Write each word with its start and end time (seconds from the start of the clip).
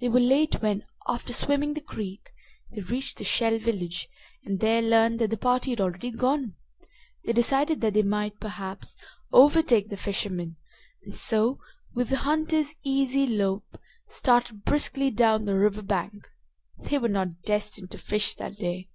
They 0.00 0.08
were 0.08 0.20
late 0.20 0.62
when, 0.62 0.86
after 1.06 1.34
swimming 1.34 1.74
the 1.74 1.82
creek, 1.82 2.30
they 2.70 2.80
reached 2.80 3.18
the 3.18 3.24
Shell 3.24 3.58
village 3.58 4.08
and 4.42 4.58
there 4.60 4.80
learned 4.80 5.18
that 5.18 5.28
the 5.28 5.36
party 5.36 5.68
had 5.68 5.82
already 5.82 6.10
gone. 6.10 6.54
They 7.26 7.34
decided 7.34 7.82
that 7.82 7.92
they 7.92 8.00
might, 8.02 8.40
perhaps, 8.40 8.96
overtake 9.34 9.90
the 9.90 9.98
fishermen, 9.98 10.56
and 11.04 11.14
so, 11.14 11.60
with 11.92 12.08
the 12.08 12.16
hunter's 12.16 12.74
easy 12.84 13.26
lope, 13.26 13.76
started 14.08 14.64
briskly 14.64 15.10
down 15.10 15.44
the 15.44 15.58
river 15.58 15.82
bank. 15.82 16.26
They 16.78 16.96
were 16.96 17.08
not 17.10 17.42
destined 17.42 17.90
to 17.90 17.98
fish 17.98 18.34
that 18.36 18.56
day. 18.56 18.88